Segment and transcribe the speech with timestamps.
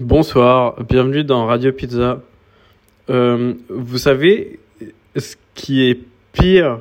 [0.00, 2.22] Bonsoir, bienvenue dans Radio Pizza.
[3.10, 4.58] Euh, vous savez
[5.14, 6.00] ce qui est
[6.32, 6.80] pire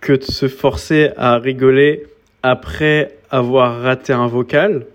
[0.00, 2.06] que de se forcer à rigoler
[2.44, 4.86] après avoir raté un vocal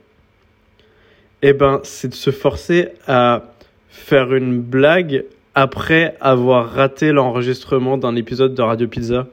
[1.41, 3.43] Eh ben, c'est de se forcer à
[3.89, 9.27] faire une blague après avoir raté l'enregistrement d'un épisode de Radio Pizza.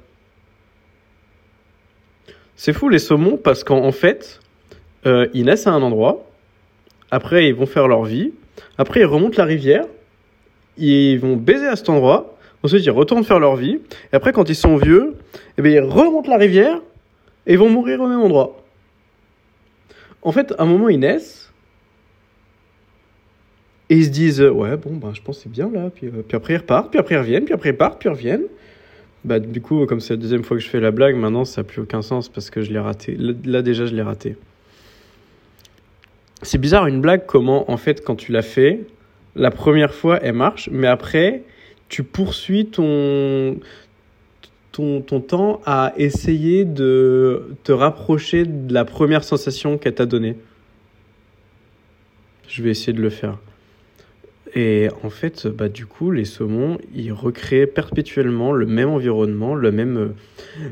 [2.56, 4.40] C'est fou les saumons parce qu'en fait,
[5.06, 6.26] euh, ils naissent à un endroit,
[7.10, 8.32] après ils vont faire leur vie,
[8.78, 9.84] après ils remontent la rivière,
[10.76, 13.80] ils vont baiser à cet endroit, ensuite ils retournent faire leur vie,
[14.12, 15.14] et après quand ils sont vieux,
[15.58, 16.80] eh bien, ils remontent la rivière
[17.46, 18.60] et vont mourir au même endroit.
[20.22, 21.52] En fait, à un moment ils naissent,
[23.90, 26.22] et ils se disent ouais bon ben je pense que c'est bien là, puis, euh,
[26.26, 28.46] puis après ils repartent, puis après ils reviennent, puis après ils partent, puis ils reviennent.
[29.24, 31.62] Bah, du coup, comme c'est la deuxième fois que je fais la blague, maintenant ça
[31.62, 33.16] n'a plus aucun sens parce que je l'ai raté.
[33.16, 34.36] Là, déjà, je l'ai raté.
[36.44, 38.80] C'est bizarre une blague, comment en fait, quand tu l'as fait,
[39.34, 41.42] la première fois elle marche, mais après,
[41.88, 43.58] tu poursuis ton,
[44.70, 50.36] ton, ton temps à essayer de te rapprocher de la première sensation qu'elle t'a donnée.
[52.46, 53.38] Je vais essayer de le faire.
[54.54, 59.72] Et en fait, bah, du coup, les saumons, ils recréent perpétuellement le même environnement, le
[59.72, 60.14] même,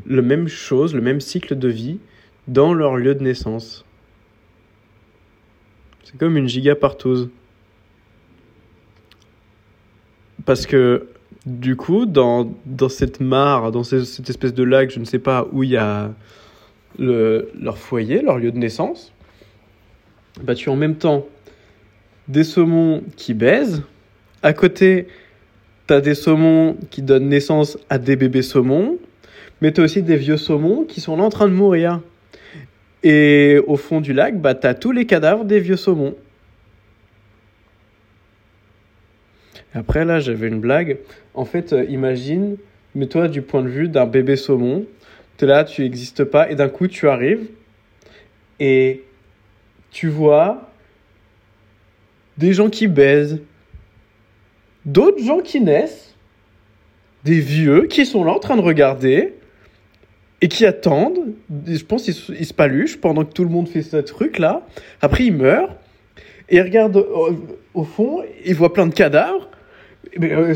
[0.06, 1.98] le même chose, le même cycle de vie
[2.46, 3.84] dans leur lieu de naissance.
[6.12, 7.28] C'est comme une giga partouze.
[10.44, 11.06] Parce que,
[11.46, 15.18] du coup, dans, dans cette mare, dans ce- cette espèce de lac, je ne sais
[15.18, 16.12] pas où il y a
[16.98, 19.12] le, leur foyer, leur lieu de naissance,
[20.42, 21.27] bah, tu as en même temps
[22.28, 23.83] des saumons qui baisent.
[24.42, 25.06] À côté,
[25.86, 28.98] tu as des saumons qui donnent naissance à des bébés saumons.
[29.60, 32.00] Mais tu as aussi des vieux saumons qui sont là en train de mourir.
[33.03, 36.14] Et au fond du lac, bah, tu tous les cadavres des vieux saumons.
[39.75, 40.98] Après, là, j'avais une blague.
[41.34, 42.56] En fait, euh, imagine,
[42.95, 44.86] mets-toi du point de vue d'un bébé saumon.
[45.39, 47.48] Tu es là, tu n'existes pas, et d'un coup, tu arrives
[48.61, 49.02] et
[49.91, 50.70] tu vois
[52.39, 53.41] des gens qui baisent,
[54.85, 56.14] d'autres gens qui naissent,
[57.24, 59.35] des vieux qui sont là en train de regarder
[60.42, 61.33] et qui attendent.
[61.67, 64.67] Je pense qu'ils ils se paluchent pendant que tout le monde fait ce truc-là.
[65.01, 65.75] Après, ils meurent
[66.51, 67.07] et ils regardent
[67.73, 69.48] au, fond, ils voient plein de cadavres.
[70.19, 70.55] Mais, euh,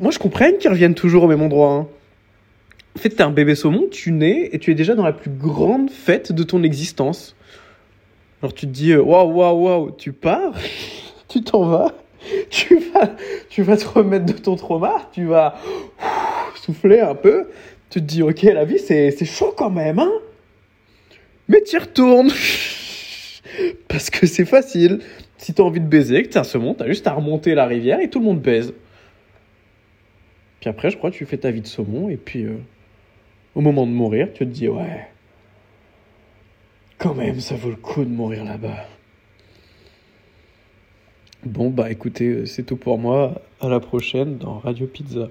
[0.00, 1.72] Moi, je comprends qu'ils reviennent toujours au même endroit.
[1.72, 1.88] hein.
[2.96, 5.30] En fait, t'es un bébé saumon, tu nais et tu es déjà dans la plus
[5.30, 7.34] grande fête de ton existence.
[8.42, 10.52] Alors tu te dis, euh, waouh, waouh, waouh, tu pars,
[11.28, 11.92] tu t'en vas,
[12.50, 13.10] tu vas,
[13.48, 15.56] tu vas te remettre de ton trauma, tu vas
[16.56, 17.48] souffler un peu,
[17.90, 20.12] tu te dis, ok, la vie c'est chaud quand même, hein
[21.48, 22.30] Mais tu y retournes
[23.88, 25.00] Parce que c'est facile.
[25.38, 28.00] Si t'as envie de baiser, que t'es un saumon, t'as juste à remonter la rivière
[28.00, 28.74] et tout le monde baise.
[30.60, 32.56] Puis après, je crois tu fais ta vie de saumon et puis euh,
[33.54, 35.06] au moment de mourir, tu te dis, ouais.
[36.98, 38.84] Quand même, ça vaut le coup de mourir là-bas.
[41.46, 43.40] Bon, bah écoutez, c'est tout pour moi.
[43.60, 45.28] À la prochaine dans Radio Pizza.